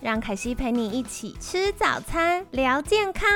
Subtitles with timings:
[0.00, 3.28] 让凯西陪你一起吃早餐，聊健康。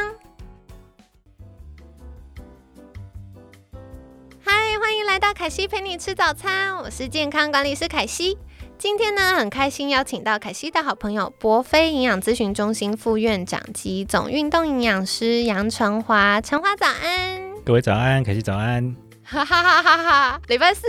[4.41, 8.38] 嗨，欢迎来到凯西陪你吃早餐，我是健康管理师凯西。
[8.79, 16.41] 今天呢，很开心邀请到凯西的好朋友博飞营养咨询中心副院长及总运动营养师杨成华。
[16.41, 18.95] 成华早安，各位早安，凯西早安。
[19.32, 20.41] 哈哈哈哈哈！
[20.48, 20.86] 礼拜四，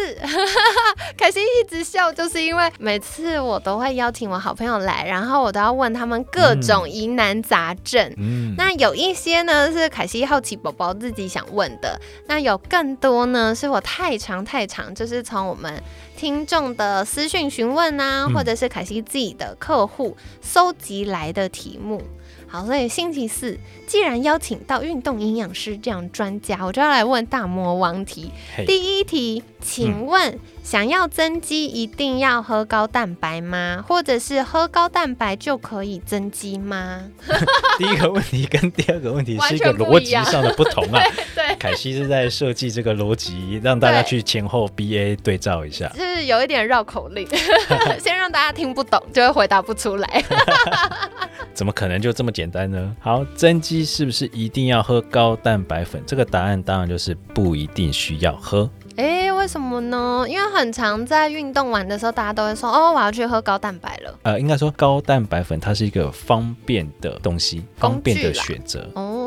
[1.18, 8.14] 凯西一直笑，就是因为每次我都会邀请我好朋友来，然后我都要问他们各种疑难杂症。
[8.18, 15.82] 嗯，那有一些呢是凯西好奇宝宝自己想问的，那有更多呢是我太长太长，就是从我们
[16.18, 22.02] 听众的私讯询问啊，或者是凯西自己的客户搜集来的题目。
[22.54, 28.32] 好，所以星期四既然邀请到运动营养师这样专家，我就要来问大魔王题。
[28.68, 33.84] 第一题，请问想要增肌一定要喝高蛋白吗？
[33.88, 37.02] 或者是喝高蛋白就可以增肌吗？
[37.80, 41.02] 第一个问题跟第二个问题是一个逻辑上的不同啊。
[41.34, 47.28] 对，凯西是在设计这个逻辑，让大家去前后 BA 对照一下，就是有一点绕口令，
[48.00, 50.24] 先让大家听不懂，就会回答不出来。
[51.54, 52.96] 怎么可能就这么简单呢？
[53.00, 56.02] 好，增肌是不是一定要喝高蛋白粉？
[56.06, 58.70] 这个答案当然就是不一定需要喝。
[58.96, 60.26] 哎，为什么呢？
[60.28, 68.88] 因为很常在运动完的时候，大家都会说：“哦，我要去喝高蛋白了。”呃，应该说高蛋白粉它是一个方便的东西，方便的选择。
[68.94, 69.23] 哦，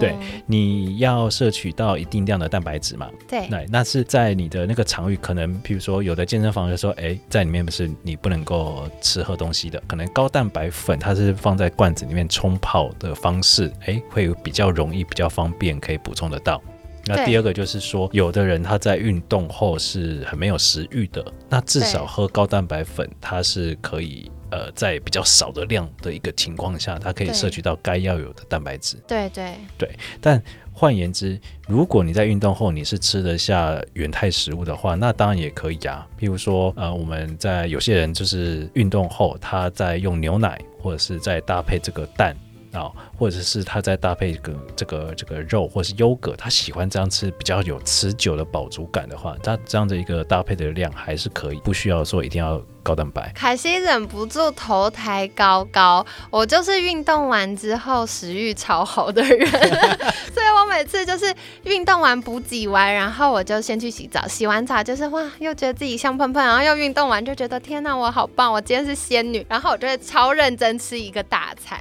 [0.00, 3.08] 对，你要摄取到一定量的蛋白质嘛？
[3.28, 16.60] 对，那那是在你的那个场域，可能譬如说有的健身房就说：“哎，在里面不是你不能够吃喝东西的，可能高蛋白粉它是放在罐子里面冲泡的方式，哎，会比较容易、比较方便，可以补充得到。”
[17.06, 28.96] 那第二个就是说，有的人他在运动后是很没有食欲的，那至少喝高蛋白粉，它是可以呃在比较少的量的一个情况下，它可以摄取到该要有的蛋白质。
[29.06, 29.90] 对对对。
[30.20, 31.38] 但换言之，
[31.68, 36.06] 如果你在运动后你是吃得下原态食物的话，那当然也可以啊。
[36.18, 42.36] 譬如说，呃，我们在有些人就是运动后，他在用牛奶或者是在搭配这个蛋。
[42.72, 42.88] 啊，
[43.18, 52.62] 或者是他在搭配个这个这个肉，或是优格，他喜欢这样吃比较有持久的饱足感的话，他这样的一个搭配的量还是可以，不需要说一定要。
[52.90, 56.04] 高蛋白，凯西忍不住头抬高高。
[56.28, 59.48] 我就是运动完之后食欲超好的人，
[60.34, 64.26] 所以我每次就是运动完补给完，然后我就先去洗澡。
[64.26, 69.46] 洗完澡就是哇，又觉得自己香喷喷，然后又运动完就觉得天哪，我好棒，我今天是仙女。
[69.48, 71.80] 然后我就会超认真吃一个大餐，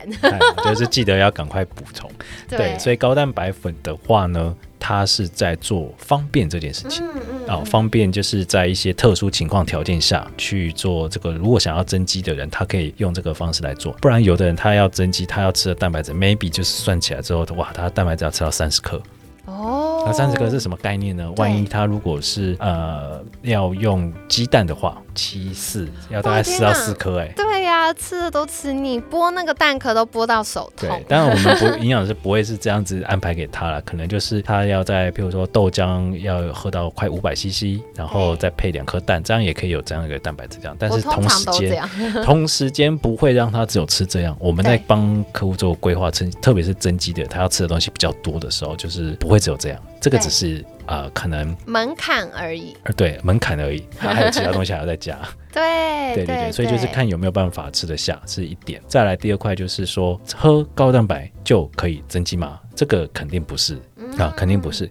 [0.64, 2.08] 就是记得要赶快补充。
[2.48, 4.56] 对，所以高蛋白粉的话呢。
[4.80, 7.06] 它是在做方便这件事情，
[7.48, 11.34] 啊，方便就是在一些特殊情况条件下去做这个。
[11.34, 13.92] 如果想要增肌的人，他可以用这个方式来做。
[14.02, 19.02] 不然，有的人他要增肌，他要吃的蛋白质，maybe 就是算起来之后，哇，他蛋白质要吃到三十克。
[19.46, 21.32] 哦，那三十克是什么概念呢？
[21.38, 27.34] 万一他如果是呃要用鸡蛋的话，七四要大概四到四颗，哎。
[27.70, 30.90] 啊，吃的都吃腻，剥那个蛋壳都剥到手痛。
[30.90, 40.76] 对，当然我们不营养师不会是这样子安排给他了，可能就是他要在，譬如说豆浆要喝到快五百 CC，然后再配两颗蛋，这样也可以有这样一个蛋白质这样。
[40.80, 41.82] 但是同时间，
[42.26, 44.36] 同时间不会让他只有吃这样。
[44.40, 49.80] 我们在帮客户做规划，特特别是增肌的，他要吃的东西比较多的时候，就是不会只有这样。
[50.02, 52.76] 这个只是呃，可能门槛而已。
[52.84, 55.18] 呃，对，门槛而已， 还有其他东西还要再加。
[55.52, 58.82] 对对对对，所以就是看有没有办法吃得下是一点。
[58.88, 62.60] 再来第二块就是说，喝高蛋白就可以增肌吗？
[62.76, 63.76] 这个肯定不是
[64.18, 64.90] 啊，肯定不是。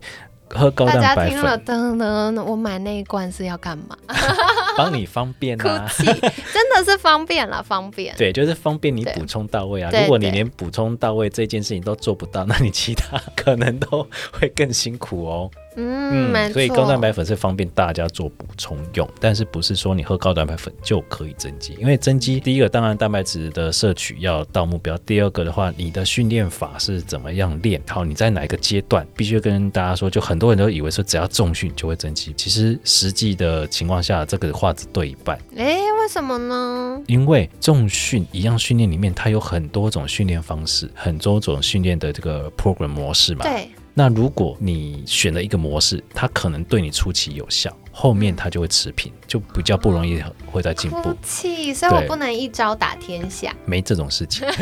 [0.50, 3.96] 喝高蛋白粉，噔噔，我买那一罐是要干嘛？
[4.76, 8.14] 帮你方便啊， 真的是方便了，方便。
[8.16, 9.90] 对，就是方便你补充到位啊。
[9.92, 15.50] 如果你连补充到位这件事情都做不到，那你其他 可能都会更辛苦哦。
[15.78, 21.76] 嗯，所以高蛋白粉是方便大家做补充用，但是不是说你喝高蛋白粉就可以增肌？
[21.78, 27.80] 因为增肌，第一个当然蛋白质的摄取要到目标，第二个的话，你的训练法是怎么样练？
[27.86, 29.06] 好，你在哪一个阶段？
[29.16, 35.38] 必须跟大家说，就很多人都以为说只要重训就会增肌，其实实际的情况下，这个话只对一半。
[35.56, 37.00] 哎，为什么呢？
[37.06, 43.44] 因为重训一样训练里面，它有很多种训练方式，很多种训练的这个 program 模式嘛。
[43.44, 43.68] 对。
[43.98, 51.12] 那如果你选了一个模式，它可能对你初期有效，后面它就会持平，就比较不容易会再进步。
[51.20, 54.46] 气，所以我不能一招打天下，没这种事情。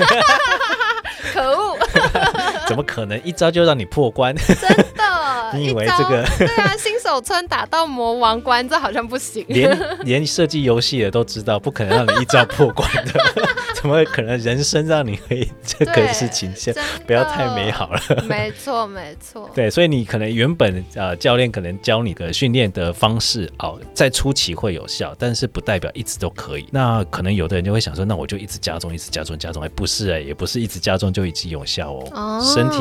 [1.35, 1.77] 可恶！
[2.67, 4.35] 怎么可能一招就让你破关？
[4.35, 4.57] 真
[4.97, 5.53] 的？
[5.53, 6.25] 你以为这个？
[6.39, 9.45] 对啊，新手村打到魔王关，这好像不行。
[9.49, 13.13] 连连设计游戏的都知道，不可能让你一招破关的。
[13.81, 16.75] 怎么可能人生让你可以这个事情先
[17.07, 18.01] 不要太美好了？
[18.27, 19.51] 没错，没错。
[19.55, 26.67] 对，所以你可能原本呃教练可能教你的训练的方式哦，在初期会有效，但是不代表一直都可以。
[26.71, 29.63] 那可能有的人就会想说，那我就一直加重，一直加重，加重。
[29.63, 32.41] 哎，不是哎，也不是一直加重就一直有效哦。
[32.43, 32.79] 身体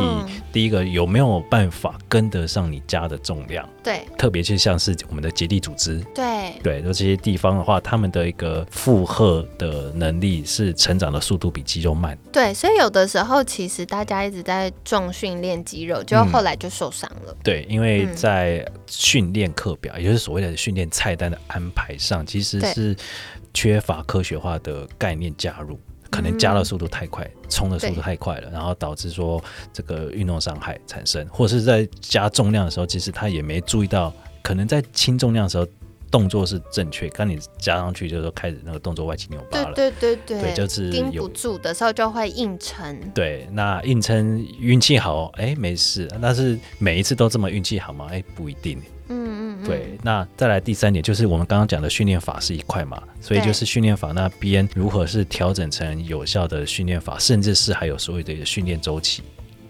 [0.53, 3.67] 第一个有没有办法跟得上你加的重量？
[3.83, 12.15] 对，特别就像是我们的结缔组织，对对，就这些地方的话，他们的一个负荷的能力是成长的速度比肌肉慢。
[12.31, 17.35] 对，所以有的时候其实大家一直在重训练肌肉，就后来就受伤了。
[17.43, 22.95] 对，因为在训练课表，也就是所谓的训练菜单的安排上，其实是
[23.51, 25.79] 缺乏科学化的概念加入。
[26.11, 29.43] 可能加的速度太快，冲的速度太快了，然后导致说
[29.73, 35.67] 这个运动伤害产生，或者是在加重量的时候，其实他也没注意到，可能在轻重量的时候
[36.11, 42.97] 动作是正确，刚你加上去就是说开始那个动作歪七扭八了，对对对对，就是顶不住的时候就会硬撑。
[43.13, 48.07] 对，那硬撑运气好，哎，没事，但是每一次都这么运气好吗？
[48.11, 48.81] 哎，不一定。
[49.07, 59.21] 嗯嗯，对，那再来第三点就是我们刚刚讲的训练法是一块嘛，所以就是训练法那边如何是调整成有效的训练法，甚至是还有所谓的训练周期。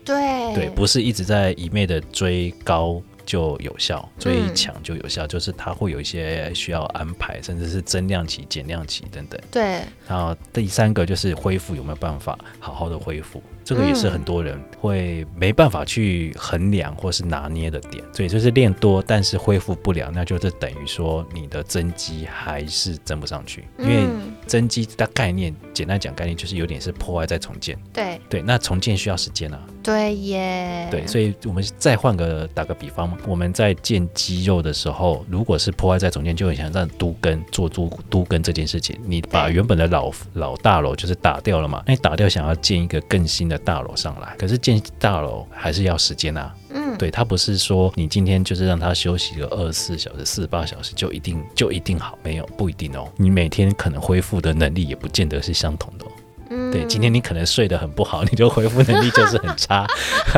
[0.06, 9.40] 对对，不是一直在一昧的追高就有效，最强就有效，就是它会有一些需要安排，甚至是增量期、减量期等等。
[9.52, 13.42] 对，然后第三个就是恢复有没有办法好好的恢复。
[13.66, 23.66] 这个也是很多人会没办法去衡量或是拿捏的点，所以就是练多但是恢复不了，那就是等于说你的增肌还是增不上去。
[23.80, 24.06] 因为
[24.46, 27.76] 增肌的概念，简单讲概念就是有点是破坏再重建。
[27.92, 29.60] 对对，那重建需要时间啊。
[29.82, 30.88] 对耶。
[30.92, 43.55] 对，所以我们再换个打个比方，我们在建肌肉的时候，如果是破坏再重建，就很想让都根做都都根这件事情，你把原本的老老大楼就是打掉了嘛，那你打掉想要建一个更新的。
[43.58, 46.54] 大楼上来，可是建大楼还是要时间啊。
[46.70, 53.08] 嗯，对，他不是说你今天就是让他休息个二十四小时、四十八小时就一定就一定好，没有不一定哦。
[53.18, 56.06] 你每天可能恢复的能力也不见得是相同的。
[56.50, 59.88] 嗯，对，今天你可能睡得很不好，你就恢复能力就是很差。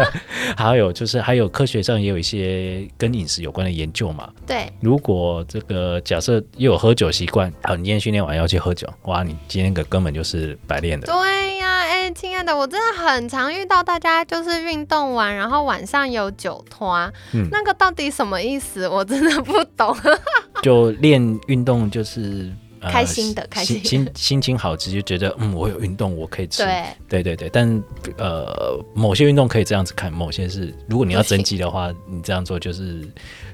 [0.55, 4.29] 还有就是还有科学上也有一些跟饮食有关的研究嘛。
[4.45, 11.07] 对，如果这个假设又有喝酒习惯，好，你今天训练完要去喝酒，哇，你今天个根本就是白练的。
[11.07, 16.95] 对呀，哎，亲爱的，我真的很常遇到大家就是运动完，然后晚上有酒托，
[17.33, 18.87] 嗯，那个到底什么意思？
[18.87, 19.95] 我真的不懂。
[20.63, 22.51] 就练运动就是。
[22.89, 26.63] 开心的，开心心 心情好，直接觉得嗯，我有运动，我可以吃。
[26.63, 27.49] 对，对对对。
[27.49, 27.83] 但
[28.17, 33.07] 呃，某些运动可以这样子看，某些是如果你要增肌的话，你这样做就是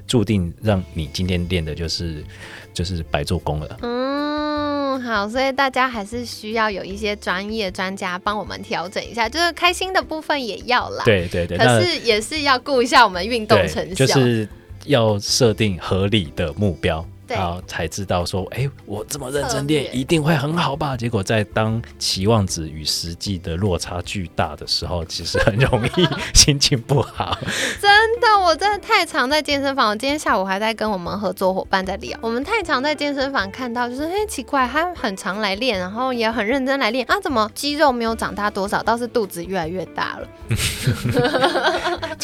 [0.06, 2.24] 注定让你今天练的就是
[2.72, 3.78] 就是白做工了。
[3.82, 11.02] 嗯，好，所以大家还是需要有一些专业专家帮我们调整一下，就是开心的部分也要啦。
[11.04, 11.58] 对对对。
[11.58, 14.48] 可是也是要顾一下我们运动成效，就是
[14.86, 17.04] 要设定合理的目标。
[17.28, 20.96] 然后才知道说，哎，我这么认真练，一定会很好吧？
[20.96, 27.38] 结果在当期望值与实际的落差巨大的时候，其实很容易心情不好。
[27.80, 27.90] 真
[28.20, 29.90] 的，我真的太常在健身房。
[29.90, 40.28] 我今天下午还在跟我们合作伙伴在聊，我们太常在健身房看到，就是哎，奇怪，他很常来练，然后也很认真来练啊，怎么肌肉没有长大多少，倒是肚子越来越大了。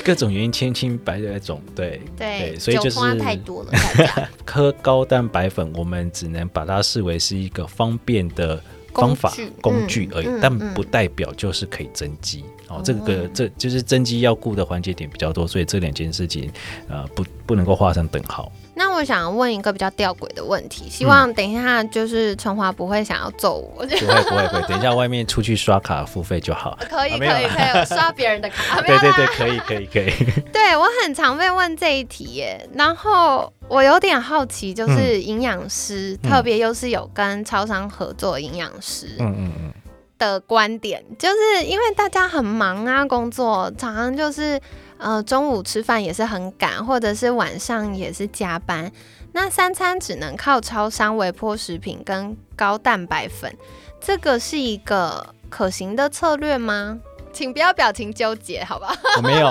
[0.05, 12.45] 各 种原因千千百百种，对对，所以就是太多了，大家 喝高蛋白粉，我们只能把它视为是一个方便的方法工具而已，但不代表就是可以增肌。
[12.69, 16.51] 哦，这个这就是增肌要顾的环节点比较多，所以这两件事情，
[16.89, 18.51] 呃，不不能够画上等号。
[18.81, 23.85] 那我想问一个比较吊诡的问题，希望等一下就是春华不会想要揍我。
[23.85, 26.79] 不会不会不会，等一下外面出去刷卡付费就好。
[26.89, 28.81] 可以可以可以，刷别人的卡。
[28.81, 30.11] 对对对，可以可以可以。
[30.51, 39.73] 对我很常被问这一题耶，然后我有点好奇，就是营养师，特别又是有跟超商合作营养师，嗯嗯嗯
[40.21, 44.61] 的观点，就是因为大家很忙啊，工作常常就是。
[45.03, 48.93] 呃，中午吃饭也是很赶，或者是晚上也是加班，
[49.33, 53.51] 那三餐只能靠超商微波食品跟高蛋白粉，
[53.99, 56.99] 这个是一个可行的策略吗？
[57.33, 58.95] 请不要表情纠结，好吧？
[59.17, 59.51] 我没有，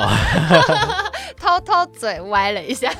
[1.38, 2.92] 偷偷嘴歪了一下。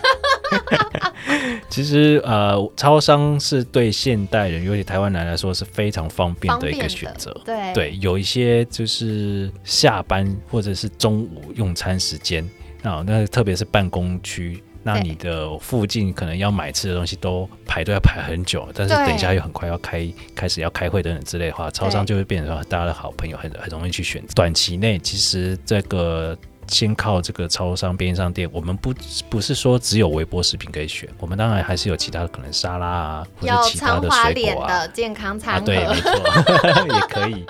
[1.70, 7.36] 其实呃，超商是对现代人，尤其台湾人来说是非常方便的一个选择。
[7.46, 12.48] 对对，有一些就是下班或者是中午用餐时间
[12.84, 14.64] 啊，那特别是办公区。
[14.84, 24.24] 那你的附近可能要买吃的东西都排队要排很久，但是等一下又很快要开开始要开会等等之类的话，超商就会变成大家的好朋友，很很容易去选。
[24.36, 26.38] 短期内其实这个。
[26.70, 28.94] 先靠这个超商、便利商店，我们不
[29.30, 36.12] 不是说只有微波食品可以选，我们当然还是有其他的可能沙拉啊，或者其他的水果啊，健康餐对，没错，
[36.96, 37.46] 也可以。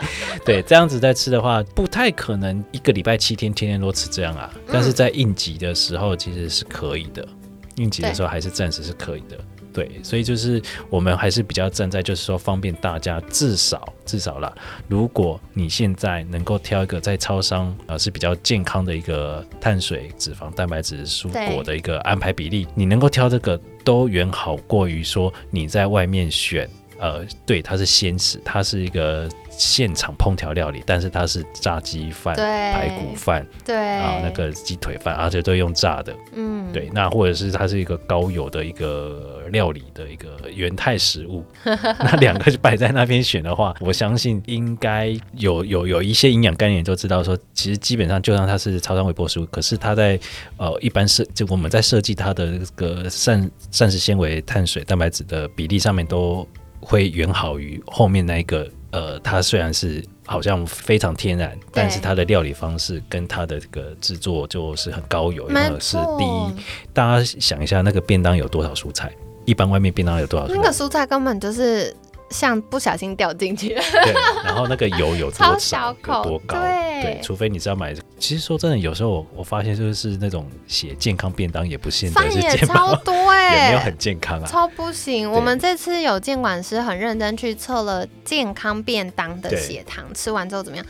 [0.45, 4.49] 对，这样子在吃的话，不太可能一个礼拜七天天天都吃这样啊。
[4.71, 7.27] 但是在应急的时候其实是可以的，
[7.75, 9.37] 应急的时候还是暂时是可以的。
[9.73, 14.53] 对，所以就是我们还是比较站在，就是说方便大家，至少至少啦，
[14.87, 29.27] 如果你现在能够挑一个在超商呃是比较健康的一个碳水、脂肪、蛋白质、蔬果的一个安排比例，你能够挑这个都远好过于说你在外面选，呃，对，它是鲜食，它是一个。
[29.61, 36.89] 现场烹调料理，但是它是炸鸡饭、排骨饭，对啊，那个鸡腿饭，而且都用炸的，嗯，对。
[36.93, 50.17] 那或者是它是一个高油的一个料理的一个原态食物， 那两个摆在那边选的话，我相信应该有有有一些营养概念都知道说，其实基本上就算它是超商微波食物，可是它在
[50.55, 56.47] 呃一般设就我们在设计它的这个膳膳食纤维、碳水、蛋白质的比例上面都
[56.79, 58.69] 会远好于后面那一个。
[58.91, 66.63] 呃，它虽然是好像非常天然，但是它的料理方式跟它的这个制作就是很高油，因为是第一。
[66.91, 69.11] 大家想一下，那个便当有多少蔬菜？
[69.45, 70.47] 一般外面便当有多少？
[70.47, 71.95] 那个蔬菜根本就是。
[72.29, 77.93] 像不小心掉进去，对，然后那个油有多少， 有多高，对，除非你是要买。
[78.17, 85.29] 其实说真的，有时候我我发现就是那种写健康便当也不现在是健康，超多哎， 也没有很健康啊，超不行。
[85.31, 90.85] 我们这次有监管师很认真去测了健康便当的血糖，吃完之后怎么样？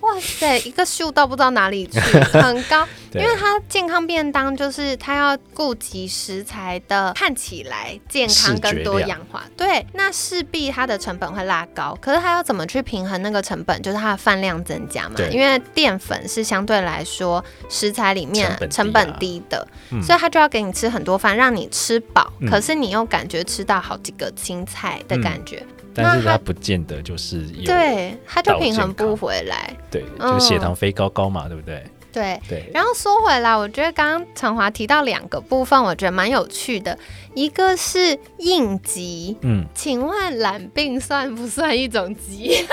[0.00, 1.98] 哇塞， 一个秀到不知道哪里去，
[2.38, 11.96] 很高，因为它健康便当就是它要顾及食材的看起来健康跟多样化，对，那势必它的成本会拉高。
[12.02, 13.80] 可是它要怎么去平衡那个成本？
[13.80, 19.66] 就是它的饭量增加嘛，因为淀粉是相对来说食材里面成本低的，
[20.02, 25.64] 所以它就要给你吃很多饭，让你吃饱，可是你又感觉吃到好几个青菜的感觉。
[25.94, 31.84] 但是它不见得就是有，对，它就平衡不回来，对，就血糖飞高高嘛，对不对？
[32.14, 32.40] 对。
[32.48, 32.70] 对。
[32.72, 36.96] 然后说回来，我觉得刚刚陈华提到两个部分，我觉得蛮有趣的。
[37.34, 42.64] 一个是应急，嗯，请问懒病算不算一种疾？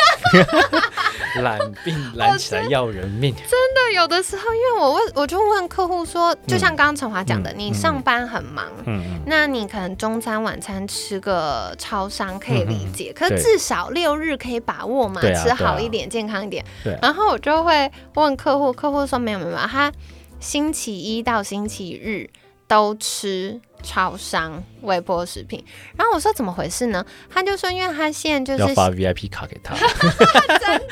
[1.42, 16.64] 懒病懒起来要人命， 真的有的时候，因为我问，我就问客户说，就像刚刚陈华讲的，你上班很忙，嗯，那你可能中餐晚餐吃个超商可以理解，可是至少六日可以把握嘛，吃好一点，健康一点。
[16.84, 19.92] 对，然后我就会问客户，客户说没有没有，他
[20.40, 22.30] 星期一到星期日
[22.68, 23.60] 都吃。
[23.84, 25.66] 超商微波食品，
[25.98, 27.04] 然后我说怎么回事呢？
[27.32, 29.74] 他就说，因为他现在就是要发 VIP 卡给他，
[30.60, 30.86] 真的，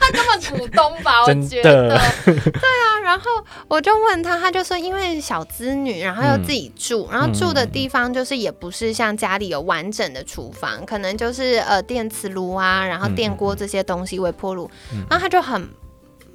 [0.00, 1.24] 他根本股东吧？
[1.26, 1.88] 我觉得，
[2.24, 3.00] 对啊。
[3.02, 3.24] 然后
[3.66, 14.70] 我就问他，他就说，因为小资女，然后又自己住，然后住的地方就是也不是像家里有完整的厨房，可能就是呃电磁炉啊，然后电锅这些东西，微波炉，
[15.10, 15.68] 然后他就很。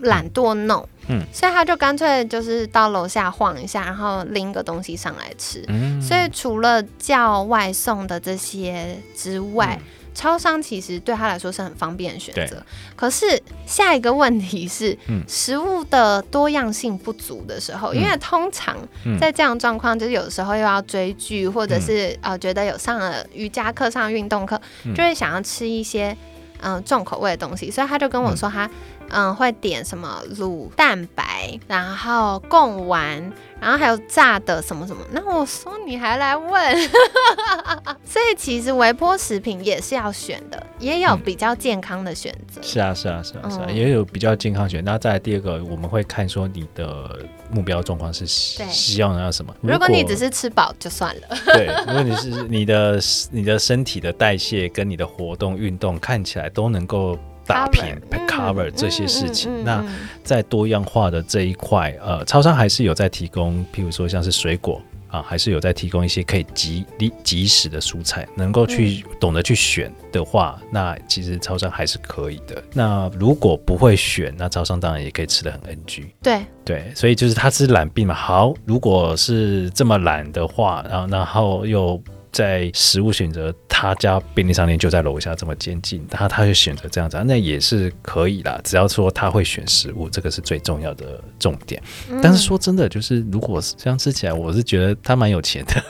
[0.01, 5.63] 懒惰弄，嗯，所以他就干脆就是到楼下晃一下，然后拎个东西上来吃。
[5.67, 9.79] 嗯，所以除了叫外送的这些之外，
[10.13, 12.61] 超商其实对他来说是很方便的选择。
[12.97, 18.75] 可是下一个问题是，食物的多样性不足的时候，因为通常
[19.19, 24.59] 在这样状况，就是有时候又要追剧，或者是呃觉得有上了瑜伽课、上运动课，
[24.93, 26.15] 就会想要吃一些
[26.59, 28.69] 嗯重口味的东西，所以他就跟我说他。
[29.13, 33.31] 嗯，会点什么卤蛋白，然后贡丸。
[33.61, 36.89] 然后还有炸的什么什么，那我说你还来问，
[38.03, 42.59] 所以其实微波食品也是要选的，也有比较健康的选择。
[42.63, 44.83] 是啊，是啊，是啊，是啊，也有比较健康选。
[44.83, 47.19] 那再来第二个，我们会看说你的
[47.51, 49.55] 目标状况是希望要什么。
[49.61, 51.21] 如果你只是吃饱就算了。
[51.53, 52.99] 对， 如果你是你的
[53.29, 57.15] 你的身体的代谢跟你的活动运动看起来都能够。
[57.45, 59.83] 打平 cover 这些事情，那
[60.23, 72.63] 在多样化的这一块，呃，超商还是有在提供，譬如说像是水果啊，还是有在提供一些可以及立即时的蔬菜，能够去懂得去选的话，那其实超商还是可以的。
[72.73, 76.07] 那如果不会选，那超商当然也可以吃的很 NG。
[76.23, 78.13] 对对，所以就是他是懒病嘛。
[78.13, 82.01] 好，如果是这么懒的话，然后然后又。
[82.31, 88.59] 在食物选择，他家便利商店就在楼下这么接近，他他就选择这样子，那也是可以啦。
[88.63, 91.81] 只要说他会选食物，这个是最重要的重点。
[92.21, 95.83] 但是说真的，就是如果是这样吃起来，我是觉得他蛮有钱的，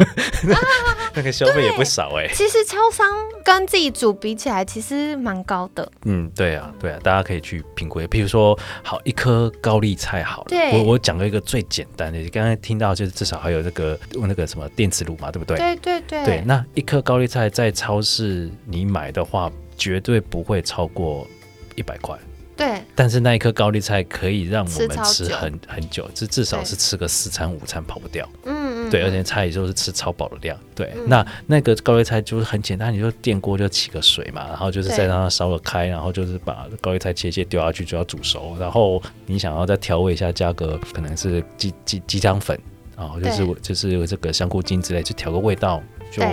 [1.14, 2.28] 那个消费也不少哎。
[2.34, 3.06] 其实超商
[3.44, 5.88] 跟自己煮比起来，其实蛮高的。
[6.06, 8.00] 嗯，对啊，对啊，大家可以去评估。
[8.02, 15.58] 譬如说，好一颗高丽菜，好了，我我讲了一个最简单的，你刚才听到就是至少还有那个那个什么电磁炉嘛，对不对？
[15.58, 16.31] 对对对。
[16.31, 21.28] 对，那一颗高丽菜在超市你买的话，绝对不会超过
[21.76, 22.18] 一百块。
[22.56, 28.28] 对，但是那一颗高丽菜可以让我们吃很很久，至至少是吃个四餐五餐跑不掉。
[28.46, 28.90] 嗯嗯。
[28.92, 30.56] 对，而且菜也就是吃超饱的量。
[30.76, 42.60] 对，那那个高丽菜就是很简单，你就电锅就起个水嘛，然后就是再让它烧了开，然后就是把高丽菜切切丢下去就要煮熟，然后你想要再调味一下，加个可能是鸡鸡鸡汤粉，
[42.96, 45.82] 然后就是就是这个香菇精之类，就调个味道。
[46.12, 46.24] 就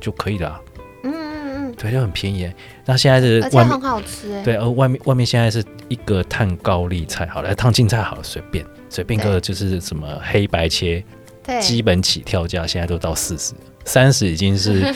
[0.00, 0.60] 就可以了，
[1.02, 2.50] 嗯嗯嗯，对，就很便宜。
[2.86, 11.04] 那现在是而且很好吃，对，而外面外面现在是一个碳高丽菜，好了，烫青菜好了，随便随便个就是什么黑白切，
[11.42, 13.52] 对，基本起跳价现在都到四十，
[13.84, 14.94] 三十已经是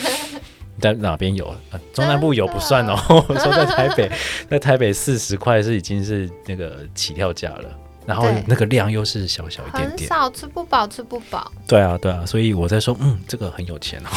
[0.79, 1.53] 在哪边有？
[1.93, 2.95] 中南部有不算哦，
[3.27, 4.09] 说在台北，
[4.49, 7.65] 在台北四十块是已经是那个起跳价了。
[8.09, 11.51] 然后那个量又是小小一点点，少吃不饱，吃不饱。
[11.67, 14.09] 对啊，对啊，所以我在说，嗯，这个很有钱哦，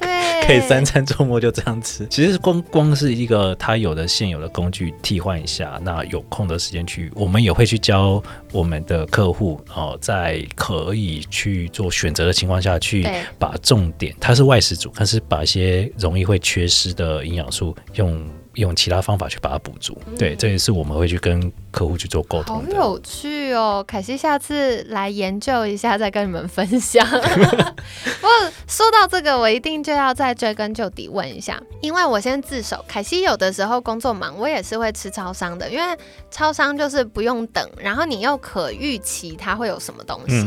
[0.00, 2.04] 对， 可以三餐周末就这样吃。
[2.08, 18.20] 其实光光是一个他有的现有的工具替换一下，那有空的时间去，我们也会去教我们的客户哦，在可以去做选择的情况下去把重点，他是外食主，但是把一些容易会缺失的营养素用。
[18.58, 22.76] 用其他方法去把它补足，对，这也是我们会去跟客户去做沟通的。
[22.76, 27.06] 好有趣哦，凯西，下次来研究一下，再跟你们分享。
[27.08, 28.30] 不过
[28.66, 32.84] 说到这个，我一定就要再追根究底问一下，因为我先自首。
[32.88, 35.96] 凯西有的时候工作忙，我也是会吃超商的，因为
[36.30, 40.44] 超商就是不用等，然后你又可预期它会有什么东西，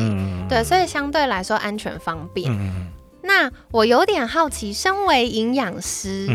[0.50, 2.52] 对，所以相对来说安全方便。
[3.24, 6.28] 那我有点好奇，身为营养师，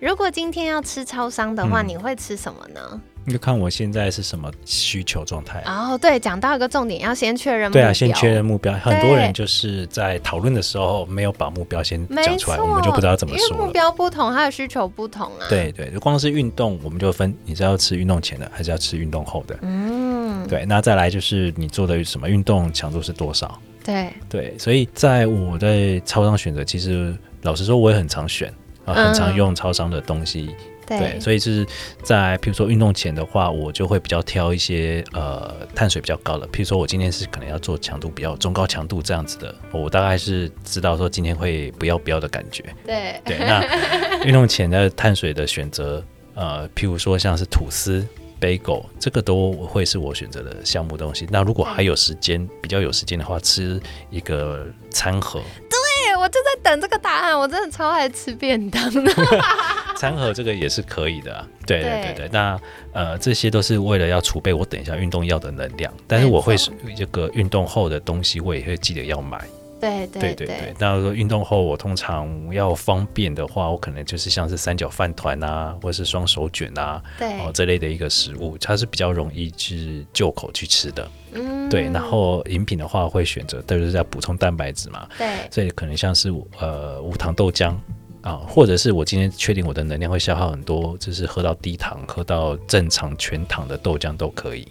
[0.00, 3.00] 如果今天要吃超商的话，你会吃什么呢？
[3.32, 5.62] 就看我现在是什么需求状态。
[5.66, 7.82] 哦，对，讲到一个重点，要先确认目标。
[7.82, 8.72] 对啊，先确认目标。
[8.74, 13.48] 很多人就是在讨论的时候没有把目标先讲出来，我们就不知道怎么说。
[13.48, 15.46] 因为目标不同，它的需求不同啊。
[15.48, 19.58] 对对，光是运动，我们就分你是要吃运动前的，还是要吃运动后的。
[19.62, 20.64] 嗯，对。
[20.66, 23.58] 那再来就是你做的什么运动强度是多少？
[23.82, 28.52] 对对，所以在我在超商选择，其实老实说，我也很常选
[28.84, 30.54] 啊，很常用超商的东西。
[30.86, 31.66] 对，所以是
[32.02, 42.64] 在譬如说运动前的话，我就会比较挑一些呃碳水比较高的，譬如说我今天是可能要做强度比较中高强度这样子的，我大概是知道说今天会不要不要的感觉。
[42.86, 43.62] 对对，那
[44.24, 48.06] 运动前的碳水的选择，呃，譬如说像是吐司。
[48.40, 51.26] bagel 这个都会是我选择的项目东西。
[51.30, 55.40] 那如果还有时间，比较有时间的话，吃一个餐盒。
[55.70, 55.78] 对，
[56.24, 57.38] 我就在等这个答案。
[57.38, 59.12] 我真的超爱吃便当的。
[59.98, 61.46] 餐盒这个也是可以的。
[61.66, 62.28] 对对对对。
[62.32, 62.58] 那
[62.94, 65.92] 呃，这些都是为了要储备我等一下运动要的能量。
[66.06, 69.38] 但是我会是这个运动后的东西，我也会记得要买。
[69.84, 81.10] 对对对对，那说运动后我通常要方便的话，我可能就是像是三角饭团啊，或者是双手卷啊，对哦这类的一个食物，它是比较容易去就口去吃的。
[81.32, 81.84] 嗯，对。
[81.90, 87.74] 然后饮品的话，会选择都是要补充蛋白质嘛，对，所以可能像是呃无糖豆浆
[88.22, 94.66] 啊，或者是我今天确定我的能量会消耗很多，就是喝到低糖、喝到正常全糖的豆浆都可以。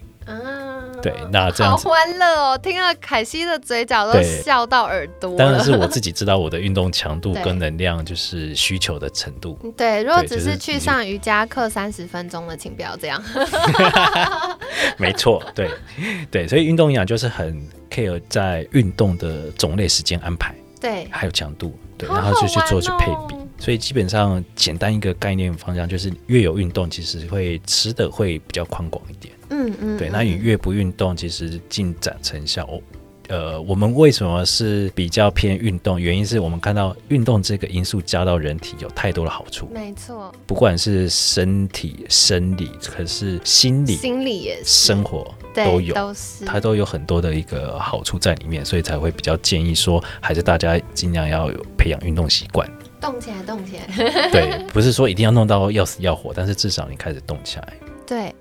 [1.04, 2.56] 对，那这样子好欢乐哦！
[2.56, 5.36] 听了凯西的嘴角都笑到耳朵。
[5.36, 9.58] 当然是我自己知道我的运动强度 跟能量就是需求的程度。
[9.76, 13.22] 对，如果只是去上瑜伽课三十分钟的，请不要这样。
[14.96, 15.70] 没错，对
[16.30, 23.34] 对，所以运动营养就是很 care 在运动的种类、时间安排，对，还有强度，对，然后就去做去配比。
[23.58, 29.34] 所以基本上简单一个概念方向就是，越有运动，其实会吃的会比较宽广一点。
[29.54, 30.08] 嗯嗯，对。
[30.10, 32.68] 那你越不运动，其实进展成效，
[33.28, 35.98] 呃，我们为什么是比较偏运动？
[35.98, 39.68] 原因是我们看到运动这个因素加到人体有太多的好处。
[39.72, 52.68] 没错，不管是身体生理，可是心理、心理也是生活都有，都是它都有很多的一个好处在里面，所以才会比较建议说，还是大家尽量要有培养运动习惯。
[53.00, 54.30] 动起来，动起来。
[54.30, 57.72] 对，不是说一定要弄到要死要活，但是至少你开始动起来。
[58.06, 58.34] 对，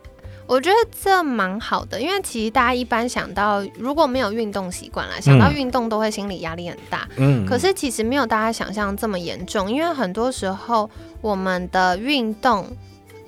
[0.54, 7.08] 我觉得这蛮好的，因为其实大家一般想到如果没有运动习惯啦，想到运动都会心理压力很大。
[7.18, 7.46] 嗯。
[7.46, 10.90] 可是其实没有大家想象这么严重，因为很多时候
[11.22, 12.68] 我们的运动。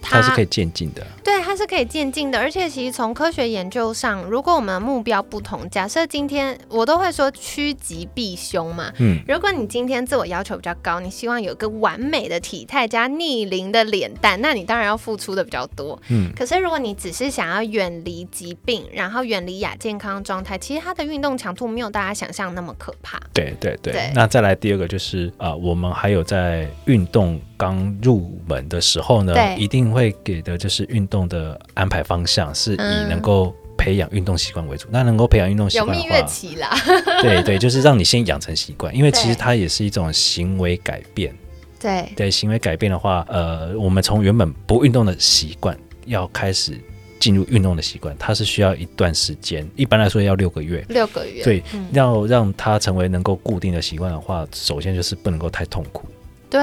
[0.08, 27.40] 它是可以渐进的，对，它是可以渐进的，而且其实从科学研究上，如果我们的目标不同，假设今天我都会说趋吉避凶嘛，嗯，如果你今天自我要求比较高，你希望有个完美的体态加逆龄的脸蛋，那你当然要付出的比较多，嗯，可是如果你只是想要远离疾病，然后远离亚健康状态，其实它的运动强度没有大家想象那么可怕，对对对，那再来第二个就是啊，我们还有在运动。
[27.58, 34.88] 刚入门的时候呢，一定会给的就是运动的安排方向是以能够培养运动习惯为主。
[34.92, 36.22] 那能够培养运动习惯的话，
[37.22, 41.36] 对对，就是让你先养成习惯，因为其实它也是一种行为改变。
[41.80, 46.80] 对对，行为改变的话，呃，我们从原本不运动的习惯要开始
[47.20, 50.84] 进入运动的习惯，它是需要一段时间，一般来说要六个月。
[50.90, 51.44] 六个月。
[51.44, 56.08] 对，要让它成为能够固定的习惯的话，首先就是不能够太痛苦。
[56.50, 56.62] 对，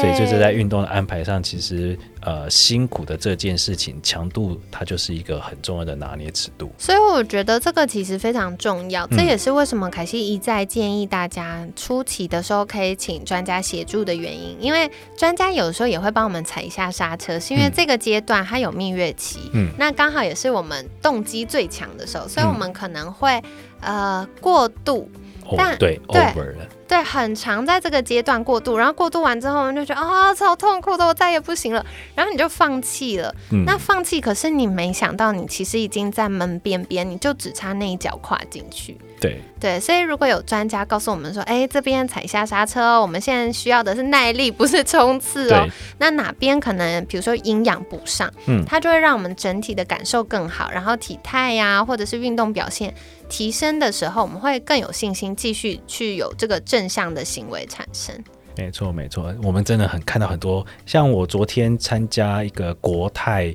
[0.00, 6.70] 所以就是在运动的安排上，其实呃辛苦的这件事情强度，它就是一个很重要的拿捏尺度。
[6.78, 23.42] 所以我觉得这个其实非常重要，这也是为什么凯西一再建议大家初期的时候可以请专家协助的原因，因为专家有时候也会帮我们踩一下刹车，是因为这个阶段它有蜜月期，嗯，那刚好也是我们动机最强的时候，所以我们可能会
[23.80, 25.10] 呃过度，
[25.56, 26.66] 但对 over 了。
[26.88, 33.34] 对，很常，在这个阶段过渡，然后过渡完之后，我们就觉得啊，超痛苦的，我再也不行了，然后你就放弃了。
[33.66, 38.96] 那放弃，可是你没想到，你其实已经在门边边，你就只差那一脚跨进去。
[39.18, 45.66] 对对，所以如果有专家告诉我们说，哎，这边踩下刹车哦，我们现在需要的是耐力，不是冲刺哦。
[45.98, 52.94] 那哪边可能，比如说营养补上，嗯，它就会让我们整体的感受更好，然后体态呀，或者是运动表现
[53.28, 58.14] 提升的时候，我们会更有信心继续去有这个正向的行为产生。
[58.56, 63.54] 没错没错，我们真的很看到很多，像我昨天参加一个国泰。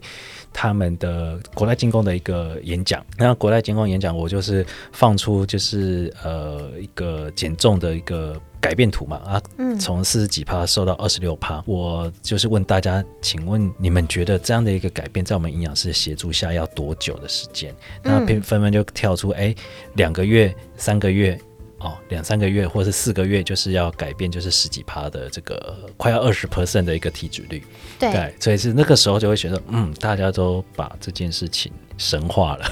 [0.53, 9.41] 他们的国泰金工的一个演讲，那国泰金工演讲，我就是放出就是呃一个减重的一个改变图嘛啊，
[9.79, 17.75] 从四十几趴瘦到二十六趴，我就是问大家，请问你们觉得这样的一个改变，在我们营养师协助下要多久的时间？
[18.03, 19.53] 那纷纷就跳出哎
[19.95, 21.37] 两个月、三个月。
[21.83, 27.63] 哦，两三个月或是四个月，就是要改变，就是十几趴的这个快要二十 percent 的一个体脂率。
[27.99, 32.65] 对，所以是那个时候就会觉得，嗯，大家都把这件事情神化了，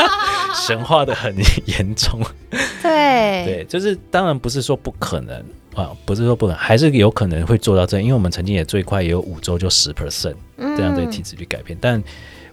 [0.66, 2.20] 神化的很严重。
[2.82, 5.42] 对，对，就是当然不是说不可能
[5.74, 12.02] 啊，不是说不可能，还是有可能会做到这样，因为我们曾经也最快也有五周就十 percent 这样的体脂率改变，但。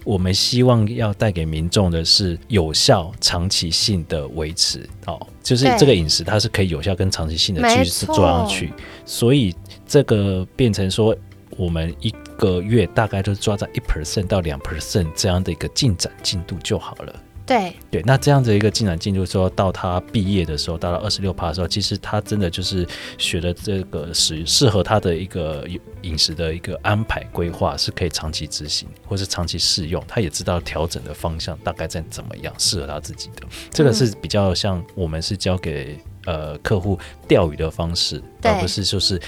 [0.08, 8.72] 我们希望要带给民众的是有效、长期性的维持哦，就是这个饮食它是可以有效跟长期性的去做上去，
[9.04, 9.54] 所以
[9.86, 11.14] 这个变成说，
[11.58, 17.14] 我们一个月大概就抓在一 percent 到两 percent 这样的一个进展进度就好了。
[17.48, 25.66] 对对，那这样子一个进展进度，说到他毕业的时候，到了二十六趴的时候，其实他真的就是学的这个适适合他的一个
[26.02, 30.04] 饮食的一个安排规划，是可以长期执行或是长期适用。
[30.06, 33.42] 他也知道调整的方向大概在怎么样，适合他自己的。
[33.70, 39.18] 这个是比较像我们是交给呃客户钓鱼的方式，而不是就是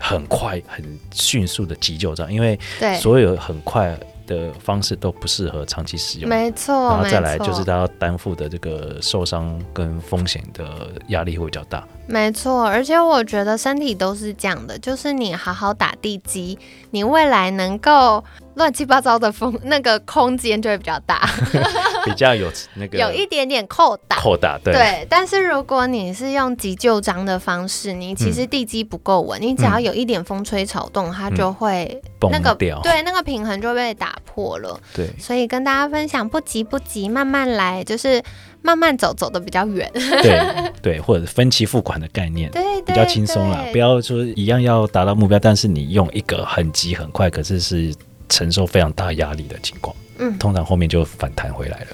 [0.00, 2.58] 很快很迅速的急救这样，因为
[3.00, 3.96] 所有很快。
[4.28, 6.72] 的方式都不适合长期使用，没错。
[6.90, 11.84] 然后再来就是他要担负的这个受伤跟风险的压力会比较大。
[12.06, 16.56] 没错，而且我觉得身体都是这样的，就是你好好打地基，
[16.90, 18.22] 你未来能够
[18.58, 21.26] 乱七八糟的风那个空间就会比较大，
[22.04, 24.74] 比较有那个有一点点扣打，扣打对。
[24.74, 34.78] 对，但是如果你是用急救章的方式，你其实地基不够稳，你只要有一点风吹草动，它就会那个对那个平衡就被打破了。
[34.94, 38.22] 对，所以跟大家分享，不急不急，慢慢来，就是。
[38.60, 39.88] 慢慢走，走的比较远。
[39.94, 43.64] 对对，或者分期付款的概念，对比较轻松了。
[43.70, 47.94] 不要说一样要达到目标，但是你用一个很急很快，可是是
[48.28, 51.86] 承受非常大压力的情况，嗯，通常后面就反弹回来了。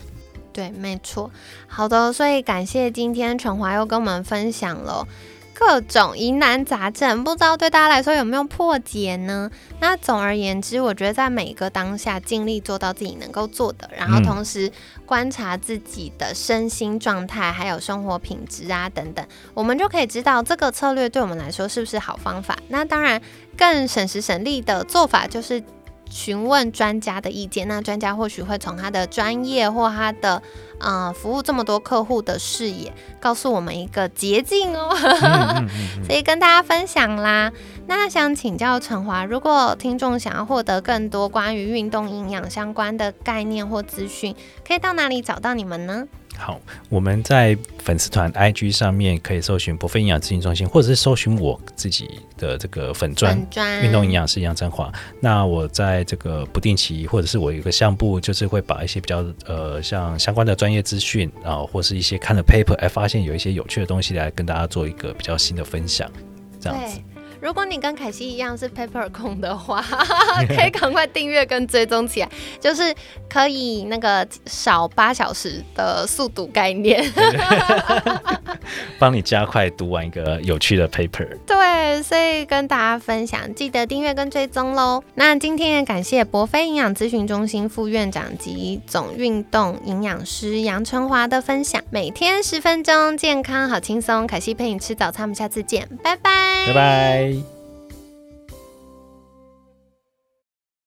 [0.53, 1.31] 对，没错。
[1.67, 5.07] 好的，所以感谢今天陈华又跟我们分享了。
[5.57, 9.49] 各种疑难杂症，不知道对大家来说有没有破解呢？
[9.79, 14.71] 那总而言之，我觉得在每一个当下，尽力做到自己能够做的，然后同时
[15.07, 22.59] 观察自己的身心状态，还有生活品质啊等等，我们就可以知道这个策略对我们来说是不是好方法。
[22.67, 23.23] 那当然，
[23.57, 25.63] 更省时省力的做法就是
[26.15, 27.67] 询问专家的意见。
[27.67, 30.41] 那专家或许会从他的专业或他的。
[30.81, 34.91] 呃，服务这么多客户的视野，告诉我们一个捷径哦，
[36.05, 37.51] 所以跟大家分享啦。
[37.87, 44.35] 那想请教陈华，如果听众想要获得更多关于运动营养相关的概念或资讯，
[44.67, 46.07] 可以到哪里找到你们呢？
[46.37, 53.39] 好，我们在粉丝团 IG 上面可以搜寻博飞营养咨询中心，或者是搜寻我自己的这个粉砖
[53.83, 54.93] 运动营养师杨振华。
[55.21, 66.11] 那我在这个不定期，或者是我有一个项目，就是会把一些比较呃像相关的专业资讯啊，或是一些看了 paper 哎发现有一些有趣的东西来跟大家做一个比较新的分享，
[66.61, 66.99] 这样子。
[67.45, 69.85] 如果你跟凯西一样是 paper 控的话，
[70.49, 72.29] 可以赶快订阅跟追踪起来，
[72.59, 72.95] 就是
[73.29, 77.05] 可以那个少八小时的速读概念，
[78.99, 81.29] 帮你加快读完一个有趣的 paper。
[81.47, 85.05] 对，所以跟大家分享，记得订阅跟追踪喽。
[85.17, 94.27] 那今天也感谢博飞营养咨询中心副院长及总运动营养师杨春华的分享，每天十分钟，健康好轻松。
[94.27, 97.34] 凯西陪你吃早餐，我们下次见，拜拜，拜拜。